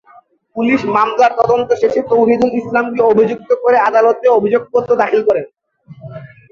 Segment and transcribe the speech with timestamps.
[0.55, 5.45] Police মামলার তদন্ত শেষে তৌহিদুল ইসলামকে অভিযুক্ত করে আদালতে অভিযোগপত্র দাখিল করেন।